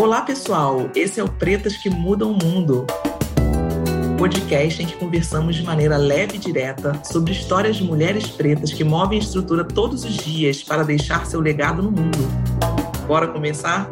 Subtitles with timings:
[0.00, 0.90] Olá, pessoal!
[0.94, 2.86] Esse é o Pretas que Mudam o Mundo.
[4.16, 8.82] Podcast em que conversamos de maneira leve e direta sobre histórias de mulheres pretas que
[8.82, 12.16] movem a estrutura todos os dias para deixar seu legado no mundo.
[13.06, 13.90] Bora começar?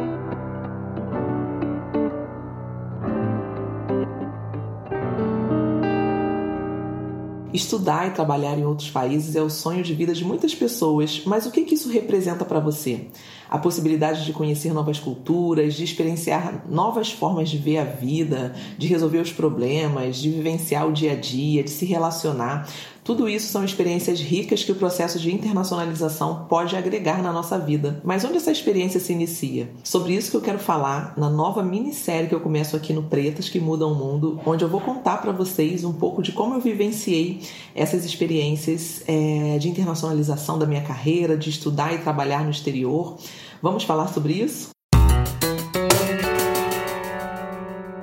[7.53, 11.45] Estudar e trabalhar em outros países é o sonho de vida de muitas pessoas, mas
[11.45, 13.09] o que, que isso representa para você?
[13.51, 18.86] A possibilidade de conhecer novas culturas, de experienciar novas formas de ver a vida, de
[18.86, 22.69] resolver os problemas, de vivenciar o dia a dia, de se relacionar.
[23.08, 28.03] Tudo isso são experiências ricas que o processo de internacionalização pode agregar na nossa vida.
[28.05, 29.71] Mas onde essa experiência se inicia?
[29.83, 33.48] Sobre isso que eu quero falar na nova minissérie que eu começo aqui no Pretas
[33.48, 36.61] que Mudam o Mundo, onde eu vou contar para vocês um pouco de como eu
[36.61, 37.41] vivenciei
[37.75, 43.17] essas experiências é, de internacionalização da minha carreira, de estudar e trabalhar no exterior.
[43.61, 44.70] Vamos falar sobre isso?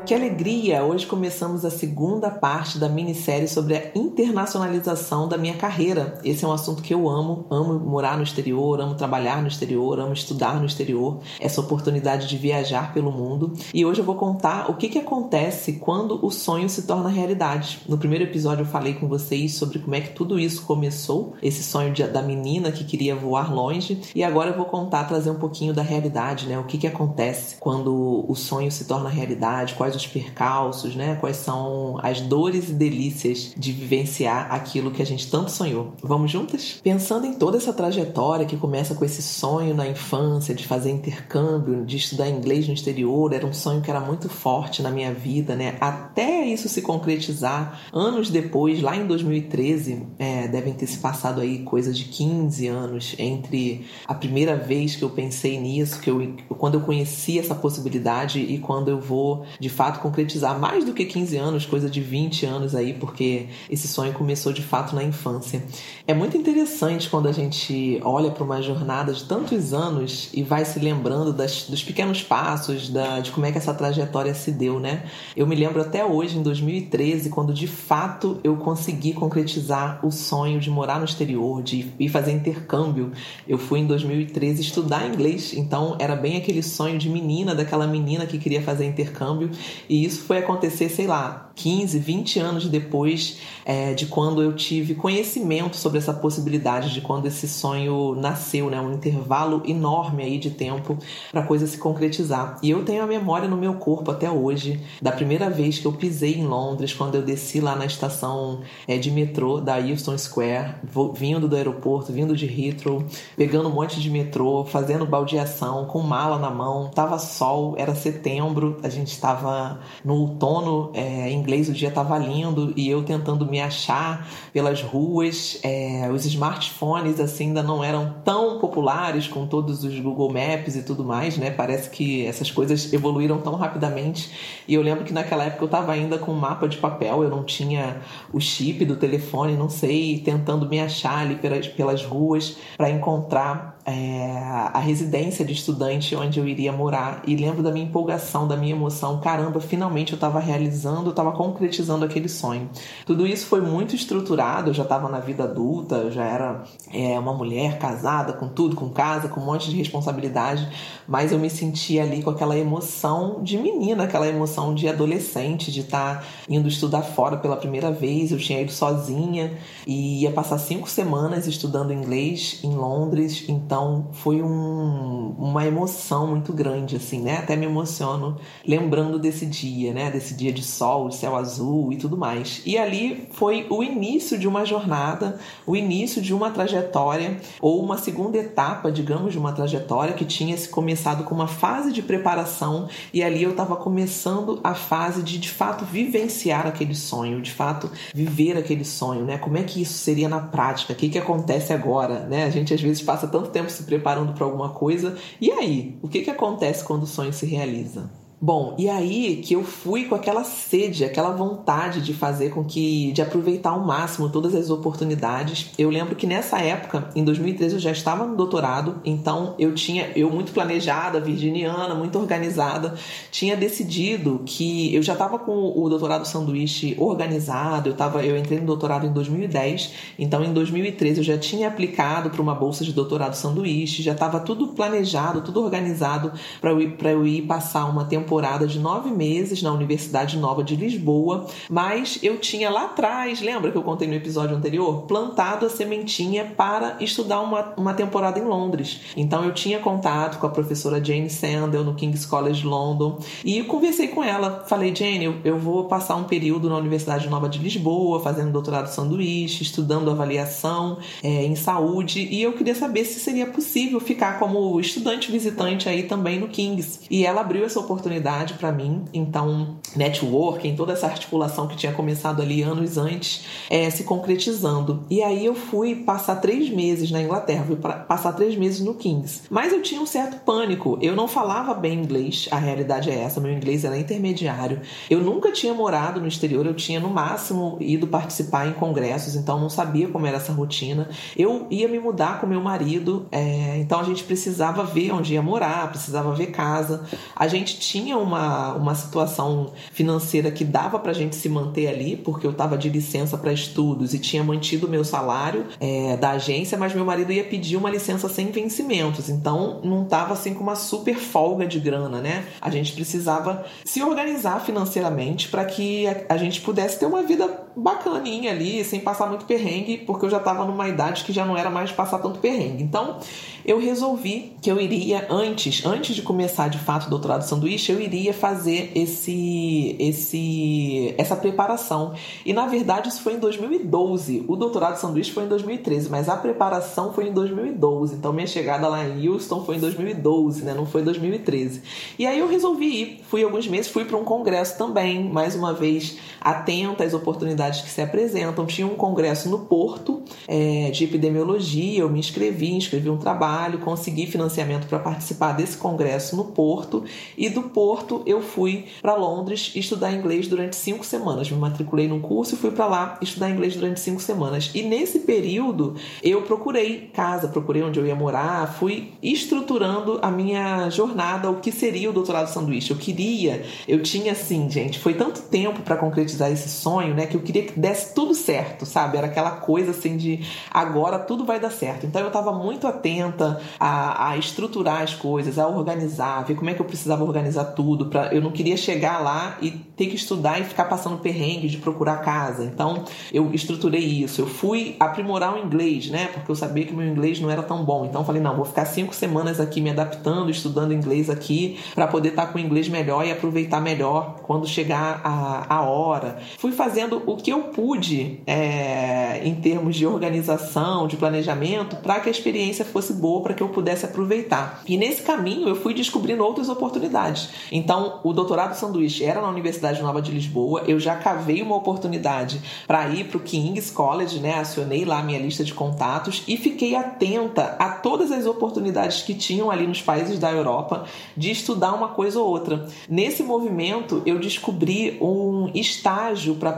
[0.06, 0.84] Que alegria!
[0.84, 6.20] Hoje começamos a segunda parte da minissérie sobre a internacionalização da minha carreira.
[6.24, 10.00] Esse é um assunto que eu amo, amo morar no exterior, amo trabalhar no exterior,
[10.00, 13.54] amo estudar no exterior, essa oportunidade de viajar pelo mundo.
[13.74, 17.80] E hoje eu vou contar o que, que acontece quando o sonho se torna realidade.
[17.90, 21.64] No primeiro episódio eu falei com vocês sobre como é que tudo isso começou, esse
[21.64, 25.40] sonho de, da menina que queria voar longe, e agora eu vou contar, trazer um
[25.40, 26.60] pouquinho da realidade, né?
[26.60, 31.16] O que, que acontece quando o sonho se torna realidade, quais os percalços, né?
[31.16, 35.94] Quais são as dores e delícias de vivenciar aquilo que a gente tanto sonhou.
[36.02, 36.80] Vamos juntas?
[36.84, 41.86] Pensando em toda essa trajetória que começa com esse sonho na infância de fazer intercâmbio,
[41.86, 45.56] de estudar inglês no exterior, era um sonho que era muito forte na minha vida,
[45.56, 45.78] né?
[45.80, 51.60] Até isso se concretizar anos depois, lá em 2013, é, devem ter se passado aí
[51.60, 56.76] coisas de 15 anos entre a primeira vez que eu pensei nisso, que eu quando
[56.76, 61.06] eu conheci essa possibilidade e quando eu vou de fato fato concretizar mais do que
[61.06, 65.64] 15 anos, coisa de 20 anos aí, porque esse sonho começou de fato na infância.
[66.08, 70.66] É muito interessante quando a gente olha para uma jornada de tantos anos e vai
[70.66, 74.80] se lembrando das, dos pequenos passos, da, de como é que essa trajetória se deu,
[74.80, 75.04] né?
[75.36, 80.60] Eu me lembro até hoje, em 2013, quando de fato eu consegui concretizar o sonho
[80.60, 83.12] de morar no exterior, de ir fazer intercâmbio.
[83.48, 88.26] Eu fui em 2013 estudar inglês, então era bem aquele sonho de menina, daquela menina
[88.26, 89.52] que queria fazer intercâmbio.
[89.90, 94.94] E isso foi acontecer, sei lá, 15, 20 anos depois é, de quando eu tive
[94.94, 98.80] conhecimento sobre essa possibilidade, de quando esse sonho nasceu, né?
[98.80, 100.98] Um intervalo enorme aí de tempo
[101.32, 102.60] para a coisa se concretizar.
[102.62, 105.94] E eu tenho a memória no meu corpo até hoje da primeira vez que eu
[105.94, 110.76] pisei em Londres, quando eu desci lá na estação é, de metrô da Euston Square,
[111.14, 113.04] vindo do aeroporto, vindo de Heathrow,
[113.38, 118.78] pegando um monte de metrô, fazendo baldeação, com mala na mão, tava sol, era setembro,
[118.84, 119.65] a gente estava
[120.04, 125.60] no outono é, inglês, o dia estava lindo e eu tentando me achar pelas ruas.
[125.64, 130.84] É, os smartphones assim ainda não eram tão populares com todos os Google Maps e
[130.84, 131.52] tudo mais, né?
[131.52, 134.32] Parece que essas coisas evoluíram tão rapidamente.
[134.68, 137.30] E eu lembro que naquela época eu estava ainda com um mapa de papel, eu
[137.30, 138.02] não tinha
[138.34, 143.75] o chip do telefone, não sei, tentando me achar ali pelas, pelas ruas para encontrar
[143.86, 144.32] é,
[144.74, 147.22] a residência de estudante onde eu iria morar.
[147.28, 149.20] E lembro da minha empolgação, da minha emoção.
[149.20, 152.68] Caramba, finalmente eu estava realizando, eu estava concretizando aquele sonho.
[153.06, 157.20] Tudo isso foi muito estruturado, eu já estava na vida adulta, eu já era é,
[157.20, 160.68] uma mulher casada, com tudo, com casa, com um monte de responsabilidade,
[161.08, 165.82] mas eu me sentia ali com aquela emoção de menina, aquela emoção de adolescente, de
[165.82, 168.32] estar tá indo estudar fora pela primeira vez.
[168.32, 169.54] Eu tinha ido sozinha
[169.86, 173.75] e ia passar cinco semanas estudando inglês em Londres, então
[174.12, 177.38] foi um, uma emoção muito grande, assim, né?
[177.38, 178.38] Até me emociono
[178.68, 180.12] lembrando desse dia, né?
[180.12, 182.62] Desse dia de sol, céu azul e tudo mais.
[182.66, 187.98] E ali foi o início de uma jornada, o início de uma trajetória, ou uma
[187.98, 192.88] segunda etapa, digamos, de uma trajetória que tinha se começado com uma fase de preparação
[193.14, 197.90] e ali eu estava começando a fase de de fato vivenciar aquele sonho, de fato
[198.14, 199.38] viver aquele sonho, né?
[199.38, 200.94] Como é que isso seria na prática?
[200.94, 202.46] O que, que acontece agora, né?
[202.46, 206.08] A gente às vezes passa tanto tempo se preparando para alguma coisa e aí, o
[206.08, 208.10] que, que acontece quando o sonho se realiza?
[208.46, 213.12] Bom, e aí que eu fui com aquela sede, aquela vontade de fazer com que,
[213.12, 215.72] de aproveitar ao máximo todas as oportunidades.
[215.80, 220.12] Eu lembro que nessa época, em 2013, eu já estava no doutorado, então eu tinha,
[220.16, 222.94] eu muito planejada, virginiana, muito organizada,
[223.32, 228.60] tinha decidido que eu já estava com o doutorado sanduíche organizado, eu, tava, eu entrei
[228.60, 232.94] no doutorado em 2010, então em 2013 eu já tinha aplicado para uma bolsa de
[232.94, 236.32] doutorado sanduíche, já estava tudo planejado, tudo organizado
[236.62, 238.35] para eu, eu ir passar uma temporada
[238.68, 243.78] de nove meses na Universidade Nova de Lisboa, mas eu tinha lá atrás, lembra que
[243.78, 249.02] eu contei no episódio anterior, plantado a sementinha para estudar uma, uma temporada em Londres.
[249.16, 254.10] Então eu tinha contato com a professora Jane Sandel no King's College London e conversei
[254.10, 254.66] com ela.
[254.68, 258.88] Falei, Jane, eu, eu vou passar um período na Universidade Nova de Lisboa, fazendo doutorado
[258.88, 264.80] sanduíche, estudando avaliação é, em saúde e eu queria saber se seria possível ficar como
[264.80, 267.02] estudante visitante aí também no King's.
[267.10, 268.15] E ela abriu essa oportunidade
[268.58, 269.06] para mim.
[269.14, 275.04] Então, networking, toda essa articulação que tinha começado ali anos antes, é, se concretizando.
[275.10, 279.44] E aí eu fui passar três meses na Inglaterra, fui passar três meses no King's.
[279.50, 280.98] Mas eu tinha um certo pânico.
[281.02, 283.40] Eu não falava bem inglês, a realidade é essa.
[283.40, 284.82] Meu inglês era intermediário.
[285.10, 289.60] Eu nunca tinha morado no exterior, eu tinha no máximo ido participar em congressos, então
[289.60, 291.10] não sabia como era essa rotina.
[291.36, 295.42] Eu ia me mudar com meu marido, é, então a gente precisava ver onde ia
[295.42, 297.06] morar, precisava ver casa.
[297.36, 302.46] A gente tinha uma, uma situação financeira que dava pra gente se manter ali, porque
[302.46, 306.78] eu estava de licença para estudos e tinha mantido o meu salário é, da agência,
[306.78, 310.76] mas meu marido ia pedir uma licença sem vencimentos, então não estava assim com uma
[310.76, 312.46] super folga de grana, né?
[312.62, 317.65] A gente precisava se organizar financeiramente para que a, a gente pudesse ter uma vida
[317.76, 321.58] bacaninha ali, sem passar muito perrengue, porque eu já estava numa idade que já não
[321.58, 322.84] era mais passar tanto perrengue.
[322.84, 323.18] Então,
[323.66, 328.00] eu resolvi que eu iria antes, antes de começar de fato o doutorado sanduíche, eu
[328.00, 332.14] iria fazer esse esse essa preparação.
[332.46, 334.46] E na verdade isso foi em 2012.
[334.48, 338.16] O doutorado sanduíche foi em 2013, mas a preparação foi em 2012.
[338.16, 340.76] Então minha chegada lá em Houston foi em 2012, né?
[340.76, 341.82] Não foi em 2013.
[342.20, 343.22] E aí eu resolvi ir.
[343.28, 347.90] Fui alguns meses, fui para um congresso também, mais uma vez atenta às oportunidades que
[347.90, 348.66] se apresentam.
[348.66, 354.28] Tinha um congresso no Porto é, de epidemiologia, eu me inscrevi, inscrevi um trabalho, consegui
[354.28, 357.04] financiamento para participar desse congresso no Porto
[357.38, 361.50] e do Porto eu fui para Londres estudar inglês durante cinco semanas.
[361.50, 364.72] Me matriculei num curso e fui para lá estudar inglês durante cinco semanas.
[364.74, 370.90] E nesse período eu procurei casa, procurei onde eu ia morar, fui estruturando a minha
[370.90, 372.92] jornada, o que seria o doutorado sanduíche.
[372.92, 377.26] Eu queria, eu tinha assim, gente, foi tanto tempo para concretizar esse sonho, né?
[377.26, 379.18] Que eu queria que desse tudo certo, sabe?
[379.18, 382.06] Era aquela coisa assim de agora tudo vai dar certo.
[382.06, 386.74] Então eu estava muito atenta a, a, estruturar as coisas, a organizar, ver como é
[386.74, 388.08] que eu precisava organizar tudo.
[388.08, 391.78] Pra, eu não queria chegar lá e ter que estudar e ficar passando perrengue de
[391.78, 392.64] procurar casa.
[392.64, 394.42] Então eu estruturei isso.
[394.42, 396.28] Eu fui aprimorar o inglês, né?
[396.28, 398.06] Porque eu sabia que meu inglês não era tão bom.
[398.06, 402.08] Então eu falei, não, vou ficar cinco semanas aqui me adaptando, estudando inglês aqui, para
[402.08, 406.40] poder estar tá com o inglês melhor e aproveitar melhor quando chegar a, a hora.
[406.58, 412.28] Fui fazendo o que eu pude é, em termos de organização, de planejamento, para que
[412.28, 414.82] a experiência fosse boa, para que eu pudesse aproveitar.
[414.88, 417.50] E nesse caminho eu fui descobrindo outras oportunidades.
[417.72, 422.60] Então, o doutorado sanduíche era na Universidade Nova de Lisboa, eu já cavei uma oportunidade
[422.88, 424.56] para ir para o King's College, né?
[424.56, 429.70] Acionei lá minha lista de contatos e fiquei atenta a todas as oportunidades que tinham
[429.70, 431.06] ali nos países da Europa
[431.38, 432.88] de estudar uma coisa ou outra.
[433.08, 436.72] Nesse movimento, eu descobri um estágio para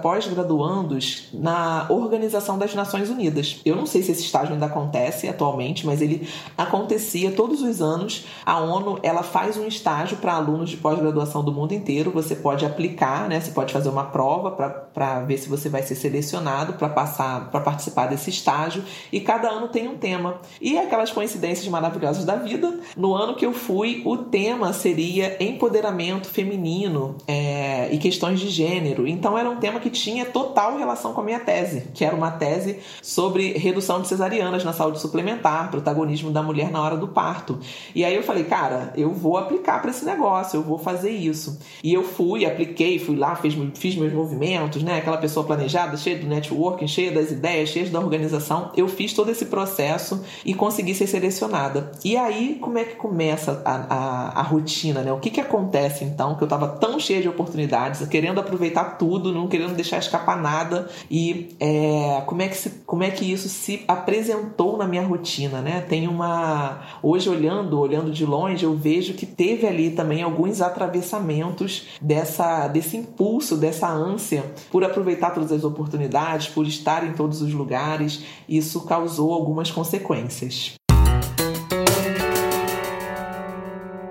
[0.58, 3.62] pós-graduandos na Organização das Nações Unidas.
[3.64, 6.28] Eu não sei se esse estágio ainda acontece atualmente, mas ele
[6.58, 8.26] acontecia todos os anos.
[8.46, 12.12] A ONU ela faz um estágio para alunos de pós-graduação do mundo inteiro.
[12.12, 13.40] Você pode aplicar, né?
[13.40, 14.52] Você pode fazer uma prova
[14.94, 18.84] para ver se você vai ser selecionado para passar para participar desse estágio.
[19.12, 20.40] E cada ano tem um tema.
[20.60, 22.80] E aquelas coincidências maravilhosas da vida.
[22.96, 29.08] No ano que eu fui, o tema seria empoderamento feminino é, e questões de gênero.
[29.08, 30.47] Então era um tema que tinha total
[30.78, 35.00] relação com a minha tese, que era uma tese sobre redução de cesarianas na saúde
[35.00, 37.60] suplementar, protagonismo da mulher na hora do parto.
[37.94, 41.60] E aí eu falei, cara, eu vou aplicar para esse negócio, eu vou fazer isso.
[41.84, 44.98] E eu fui, apliquei, fui lá, fiz, fiz meus movimentos, né?
[44.98, 48.72] Aquela pessoa planejada, cheia do networking, cheia das ideias, cheia da organização.
[48.76, 51.92] Eu fiz todo esse processo e consegui ser selecionada.
[52.04, 55.12] E aí, como é que começa a, a, a rotina, né?
[55.12, 59.32] O que que acontece então, que eu estava tão cheia de oportunidades, querendo aproveitar tudo,
[59.32, 63.48] não querendo deixar escapar nada e é, como, é que se, como é que isso
[63.50, 65.82] se apresentou na minha rotina, né?
[65.82, 66.82] Tem uma.
[67.02, 72.98] Hoje, olhando, olhando de longe, eu vejo que teve ali também alguns atravessamentos dessa, desse
[72.98, 78.24] impulso, dessa ânsia por aproveitar todas as oportunidades, por estar em todos os lugares.
[78.48, 80.78] Isso causou algumas consequências.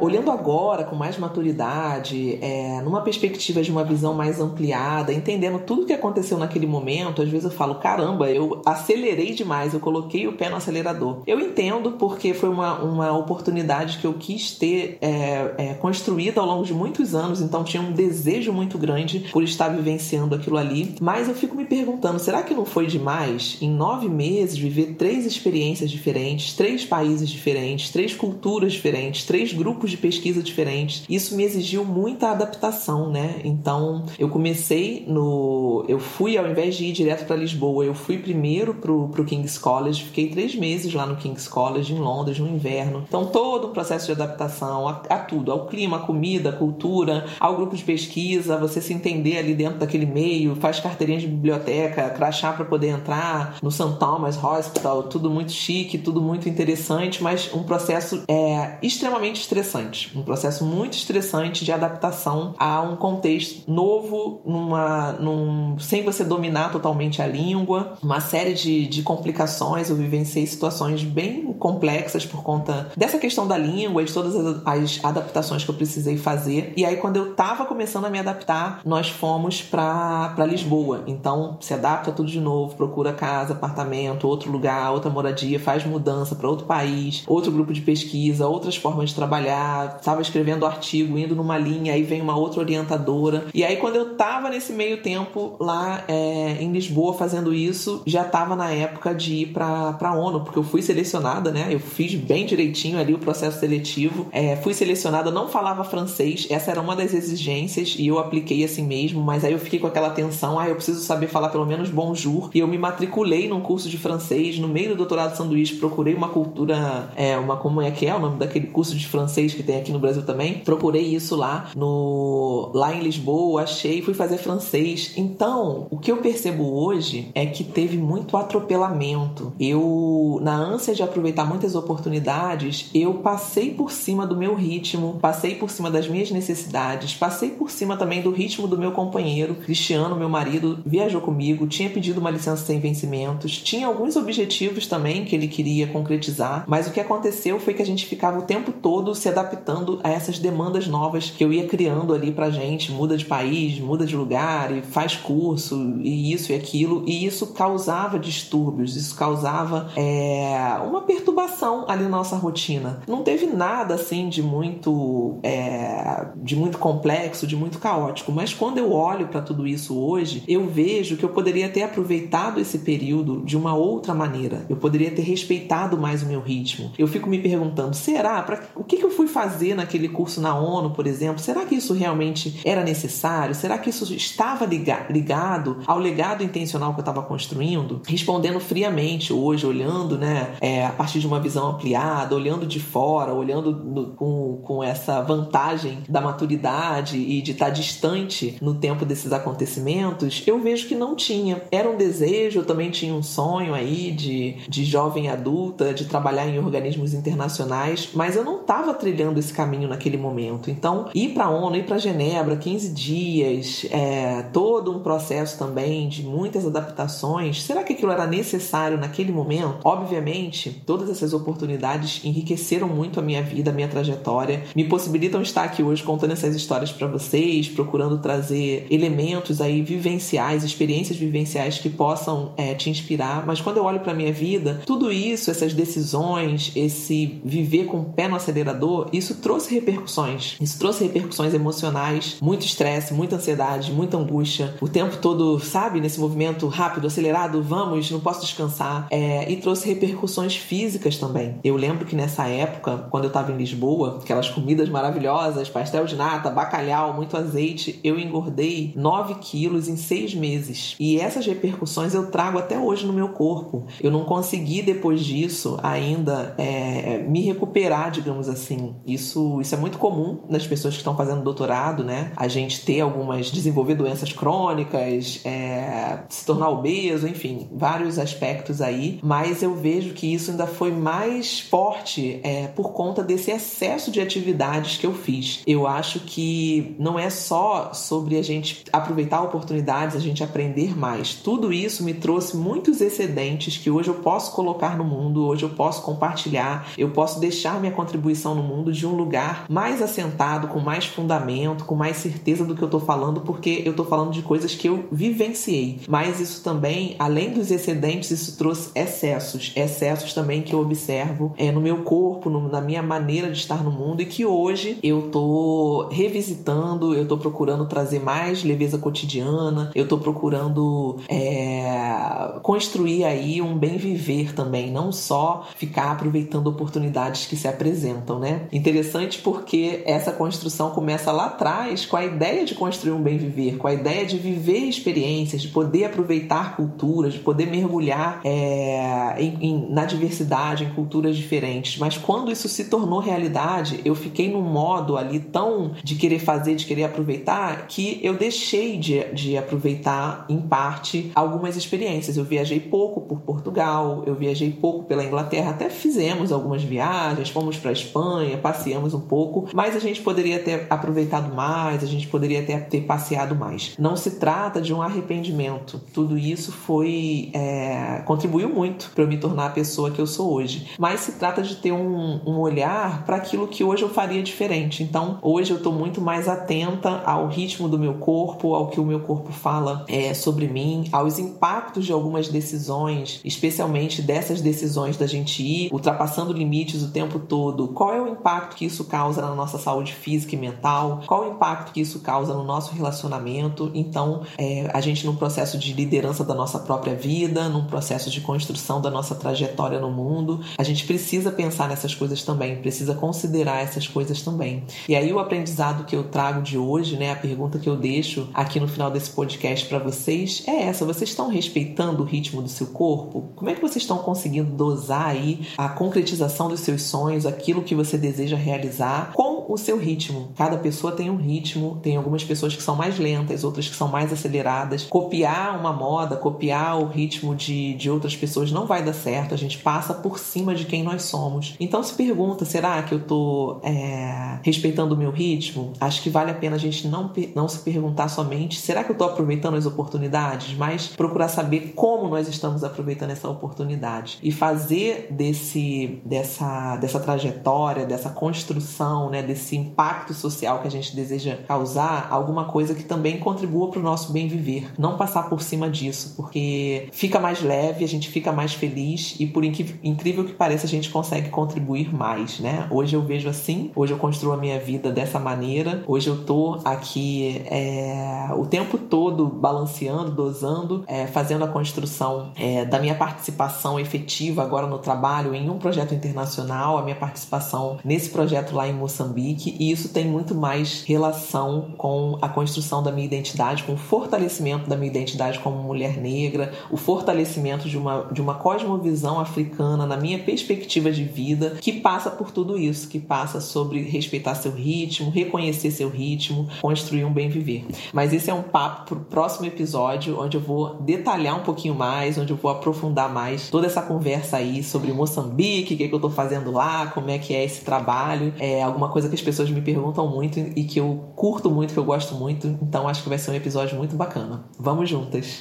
[0.01, 5.83] Olhando agora com mais maturidade, é, numa perspectiva de uma visão mais ampliada, entendendo tudo
[5.83, 10.27] o que aconteceu naquele momento, às vezes eu falo: caramba, eu acelerei demais, eu coloquei
[10.27, 11.23] o pé no acelerador.
[11.27, 16.47] Eu entendo porque foi uma, uma oportunidade que eu quis ter é, é, construída ao
[16.47, 20.95] longo de muitos anos, então tinha um desejo muito grande por estar vivenciando aquilo ali.
[21.01, 25.27] Mas eu fico me perguntando: será que não foi demais em nove meses viver três
[25.27, 31.05] experiências diferentes, três países diferentes, três culturas diferentes, três grupos de pesquisa diferentes.
[31.09, 33.41] Isso me exigiu muita adaptação, né?
[33.45, 35.85] Então, eu comecei no.
[35.89, 39.59] Eu fui, ao invés de ir direto para Lisboa, eu fui primeiro pro, pro King's
[39.59, 43.05] College, fiquei três meses lá no King's College, em Londres, no inverno.
[43.07, 47.27] Então, todo um processo de adaptação a, a tudo, ao clima, à comida, à cultura,
[47.39, 52.11] ao grupo de pesquisa, você se entender ali dentro daquele meio, faz carteirinha de biblioteca,
[52.11, 53.97] crachá para poder entrar no St.
[53.99, 60.13] Thomas Hospital, tudo muito chique, tudo muito interessante, mas um processo é, extremamente estressante estressante,
[60.17, 66.71] um processo muito estressante de adaptação a um contexto novo, numa, num, sem você dominar
[66.73, 69.91] totalmente a língua, uma série de, de complicações.
[69.91, 74.67] Eu vivenciei situações bem complexas por conta dessa questão da língua e de todas as,
[74.67, 76.73] as adaptações que eu precisei fazer.
[76.77, 81.03] E aí, quando eu estava começando a me adaptar, nós fomos para Lisboa.
[81.07, 86.35] Então, se adapta tudo de novo, procura casa, apartamento, outro lugar, outra moradia, faz mudança
[86.35, 89.66] para outro país, outro grupo de pesquisa, outras formas de trabalhar
[89.97, 93.47] estava escrevendo artigo, indo numa linha, aí vem uma outra orientadora.
[93.55, 98.25] E aí, quando eu tava nesse meio tempo lá é, em Lisboa fazendo isso, já
[98.25, 101.69] tava na época de ir pra, pra ONU, porque eu fui selecionada, né?
[101.71, 104.27] Eu fiz bem direitinho ali o processo seletivo.
[104.33, 108.85] É, fui selecionada, não falava francês, essa era uma das exigências e eu apliquei assim
[108.85, 111.91] mesmo, mas aí eu fiquei com aquela tensão, ah, eu preciso saber falar pelo menos
[111.91, 112.51] bonjour.
[112.55, 116.29] E eu me matriculei num curso de francês, no meio do doutorado sanduíche, procurei uma
[116.29, 119.79] cultura, é, uma como é que é o nome daquele curso de francês que tem
[119.79, 120.59] aqui no Brasil também.
[120.61, 125.13] Procurei isso lá no lá em Lisboa, achei, fui fazer francês.
[125.17, 129.53] Então, o que eu percebo hoje é que teve muito atropelamento.
[129.59, 135.55] Eu, na ânsia de aproveitar muitas oportunidades, eu passei por cima do meu ritmo, passei
[135.55, 139.55] por cima das minhas necessidades, passei por cima também do ritmo do meu companheiro.
[139.55, 145.25] Cristiano, meu marido, viajou comigo, tinha pedido uma licença sem vencimentos, tinha alguns objetivos também
[145.25, 148.73] que ele queria concretizar, mas o que aconteceu foi que a gente ficava o tempo
[148.73, 152.93] todo se adaptando adaptando a essas demandas novas que eu ia criando ali pra gente,
[152.93, 157.49] muda de país, muda de lugar e faz curso e isso e aquilo, e isso
[157.49, 163.01] causava distúrbios, isso causava é, uma perturbação ali na nossa rotina.
[163.07, 168.79] Não teve nada assim de muito é, de muito complexo, de muito caótico, mas quando
[168.79, 173.43] eu olho para tudo isso hoje, eu vejo que eu poderia ter aproveitado esse período
[173.45, 174.67] de uma outra maneira.
[174.69, 176.91] Eu poderia ter respeitado mais o meu ritmo.
[176.99, 178.43] Eu fico me perguntando, será?
[178.43, 181.39] Pra, o que, que eu fui fazer naquele curso na ONU, por exemplo?
[181.39, 183.55] Será que isso realmente era necessário?
[183.55, 188.01] Será que isso estava ligado ao legado intencional que eu estava construindo?
[188.09, 193.35] Respondendo friamente hoje, olhando, né, é, a partir de uma visão ampliada, olhando de fora,
[193.35, 199.35] olhando no, com, com essa vantagem da maturidade e de estar distante no tempo desses
[199.35, 201.63] acontecimentos, eu vejo que não tinha.
[201.71, 206.49] Era um desejo, eu também tinha um sonho aí de, de jovem adulta, de trabalhar
[206.49, 210.71] em organismos internacionais, mas eu não estava trilhando trilhando esse caminho naquele momento.
[210.71, 216.09] Então, ir para a ONU, ir para Genebra, 15 dias, é, todo um processo também
[216.09, 219.79] de muitas adaptações, será que aquilo era necessário naquele momento?
[219.85, 225.65] Obviamente, todas essas oportunidades enriqueceram muito a minha vida, a minha trajetória, me possibilitam estar
[225.65, 231.91] aqui hoje contando essas histórias para vocês, procurando trazer elementos aí vivenciais, experiências vivenciais que
[231.91, 233.45] possam é, te inspirar.
[233.47, 238.05] Mas quando eu olho para minha vida, tudo isso, essas decisões, esse viver com o
[238.05, 240.57] pé no acelerador, isso trouxe repercussões.
[240.61, 244.75] Isso trouxe repercussões emocionais, muito estresse, muita ansiedade, muita angústia.
[244.81, 249.07] O tempo todo, sabe, nesse movimento rápido, acelerado, vamos, não posso descansar.
[249.11, 251.57] É, e trouxe repercussões físicas também.
[251.63, 256.17] Eu lembro que nessa época, quando eu estava em Lisboa, aquelas comidas maravilhosas, pastel de
[256.17, 260.97] nata, bacalhau, muito azeite, eu engordei 9 quilos em seis meses.
[260.99, 263.87] E essas repercussões eu trago até hoje no meu corpo.
[264.01, 268.96] Eu não consegui, depois disso, ainda é, me recuperar, digamos assim.
[269.07, 272.33] Isso, isso é muito comum nas pessoas que estão fazendo doutorado, né?
[272.37, 279.19] A gente ter algumas, desenvolver doenças crônicas, é, se tornar obeso, enfim, vários aspectos aí.
[279.23, 284.21] Mas eu vejo que isso ainda foi mais forte é, por conta desse excesso de
[284.21, 285.63] atividades que eu fiz.
[285.67, 291.35] Eu acho que não é só sobre a gente aproveitar oportunidades, a gente aprender mais.
[291.35, 295.71] Tudo isso me trouxe muitos excedentes que hoje eu posso colocar no mundo, hoje eu
[295.71, 300.81] posso compartilhar, eu posso deixar minha contribuição no mundo de um lugar mais assentado, com
[300.81, 304.43] mais fundamento, com mais certeza do que eu tô falando, porque eu tô falando de
[304.43, 306.01] coisas que eu vivenciei.
[306.09, 311.71] Mas isso também, além dos excedentes, isso trouxe excessos, excessos também que eu observo é,
[311.71, 315.31] no meu corpo, no, na minha maneira de estar no mundo e que hoje eu
[315.31, 323.61] tô revisitando, eu tô procurando trazer mais leveza cotidiana, eu tô procurando é, construir aí
[323.61, 328.69] um bem viver também, não só ficar aproveitando oportunidades que se apresentam, né?
[328.77, 333.79] Interessante porque essa construção começa lá atrás com a ideia de construir um bem viver,
[333.79, 339.57] com a ideia de viver experiências, de poder aproveitar culturas, de poder mergulhar é, em,
[339.63, 341.99] em, na diversidade, em culturas diferentes.
[341.99, 346.75] Mas quando isso se tornou realidade, eu fiquei num modo ali tão de querer fazer,
[346.75, 352.37] de querer aproveitar, que eu deixei de, de aproveitar em parte algumas experiências.
[352.37, 357.79] Eu viajei pouco por Portugal, eu viajei pouco pela Inglaterra, até fizemos algumas viagens, fomos
[357.79, 362.65] para Espanha, passeamos um pouco, mas a gente poderia ter aproveitado mais, a gente poderia
[362.65, 363.95] ter, ter passeado mais.
[363.97, 366.01] Não se trata de um arrependimento.
[366.13, 370.53] Tudo isso foi é, contribuiu muito para eu me tornar a pessoa que eu sou
[370.53, 370.89] hoje.
[370.99, 375.05] Mas se trata de ter um, um olhar para aquilo que hoje eu faria diferente.
[375.05, 379.05] Então, hoje eu estou muito mais atenta ao ritmo do meu corpo, ao que o
[379.05, 385.27] meu corpo fala é, sobre mim, aos impactos de algumas decisões, especialmente dessas decisões da
[385.27, 387.89] gente ir ultrapassando limites o tempo todo.
[387.89, 391.23] Qual é o impacto que isso causa na nossa saúde física e mental?
[391.27, 393.91] Qual o impacto que isso causa no nosso relacionamento?
[393.95, 398.41] Então, é, a gente, num processo de liderança da nossa própria vida, num processo de
[398.41, 403.83] construção da nossa trajetória no mundo, a gente precisa pensar nessas coisas também, precisa considerar
[403.83, 404.85] essas coisas também.
[405.09, 408.49] E aí, o aprendizado que eu trago de hoje, né, a pergunta que eu deixo
[408.55, 412.69] aqui no final desse podcast para vocês é essa: vocês estão respeitando o ritmo do
[412.69, 413.51] seu corpo?
[413.57, 417.95] Como é que vocês estão conseguindo dosar aí a concretização dos seus sonhos, aquilo que
[417.95, 420.51] você deseja realizar com o seu ritmo?
[420.57, 424.09] Cada pessoa tem um ritmo, tem algumas pessoas que são mais lentas, outras que são
[424.09, 425.05] mais aceleradas.
[425.05, 429.59] Copiar uma moda, copiar o ritmo de, de outras pessoas não vai dar certo, a
[429.59, 431.75] gente passa por cima de quem nós somos.
[431.81, 435.93] Então se pergunta: será que eu tô é, respeitando o meu ritmo?
[436.01, 439.17] Acho que vale a pena a gente não, não se perguntar somente: será que eu
[439.17, 440.77] tô aproveitando as oportunidades?
[440.77, 448.07] Mas procurar saber como nós estamos aproveitando essa oportunidade e fazer desse, dessa, dessa trajetória,
[448.07, 453.39] dessa construção, né, desse impacto social que a gente deseja causar, alguma coisa que também
[453.39, 454.93] contribua para o nosso bem viver.
[454.99, 459.47] Não passar por cima disso, porque fica mais leve, a gente fica mais feliz e,
[459.47, 462.87] por incrível que pareça, a gente consegue contribuir mais, né?
[462.91, 466.79] Hoje eu vejo assim, hoje eu construo a minha vida dessa maneira, hoje eu tô
[466.85, 473.99] aqui é, o tempo todo balanceando, dosando, é, fazendo a construção é, da minha participação
[473.99, 478.93] efetiva agora no trabalho em um projeto internacional, a minha participação nesse projeto lá em
[478.93, 479.46] Moçambique,
[479.79, 484.89] e isso tem muito mais relação com a construção da minha identidade, com o fortalecimento
[484.89, 490.17] da minha identidade como mulher negra, o fortalecimento de uma, de uma cosmovisão africana na
[490.17, 495.31] minha perspectiva de vida, que passa por tudo isso, que passa sobre respeitar seu ritmo,
[495.31, 497.87] reconhecer seu ritmo, construir um bem viver.
[498.13, 501.95] Mas esse é um papo para o próximo episódio, onde eu vou detalhar um pouquinho
[501.95, 506.09] mais, onde eu vou aprofundar mais toda essa conversa aí sobre Moçambique, o que, é
[506.09, 508.53] que eu estou fazendo lá, como é que é esse trabalho.
[508.59, 511.99] É alguma coisa que as pessoas me perguntam muito e que eu curto muito, que
[511.99, 512.67] eu gosto muito.
[512.83, 514.65] Então acho que vai ser um episódio muito bacana.
[514.79, 515.59] Vamos juntas!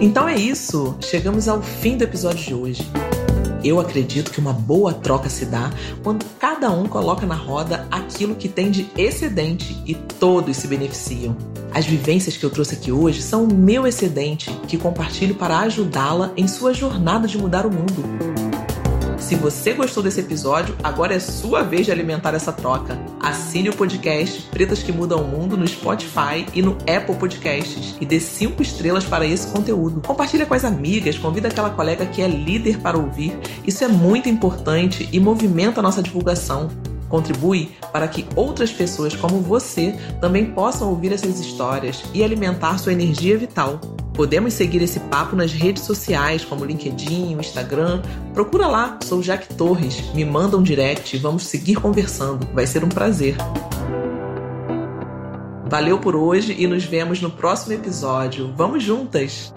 [0.00, 3.11] Então é isso, chegamos ao fim do episódio de hoje.
[3.64, 5.70] Eu acredito que uma boa troca se dá
[6.02, 11.36] quando cada um coloca na roda aquilo que tem de excedente e todos se beneficiam.
[11.72, 16.32] As vivências que eu trouxe aqui hoje são o meu excedente que compartilho para ajudá-la
[16.36, 18.02] em sua jornada de mudar o mundo.
[19.22, 22.98] Se você gostou desse episódio, agora é sua vez de alimentar essa troca.
[23.20, 28.04] Assine o podcast Pretas que Mudam o Mundo no Spotify e no Apple Podcasts e
[28.04, 30.02] dê cinco estrelas para esse conteúdo.
[30.04, 33.38] Compartilha com as amigas, convida aquela colega que é líder para ouvir.
[33.64, 36.68] Isso é muito importante e movimenta a nossa divulgação.
[37.08, 42.92] Contribui para que outras pessoas como você também possam ouvir essas histórias e alimentar sua
[42.92, 43.80] energia vital.
[44.14, 48.02] Podemos seguir esse papo nas redes sociais, como LinkedIn, Instagram.
[48.34, 50.02] Procura lá, sou Jaque Torres.
[50.14, 52.46] Me manda um direct e vamos seguir conversando.
[52.52, 53.36] Vai ser um prazer.
[55.68, 58.52] Valeu por hoje e nos vemos no próximo episódio.
[58.54, 59.54] Vamos juntas!